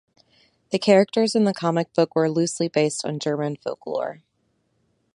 [0.71, 4.23] The characters in the comic book were loosely based on German folklore.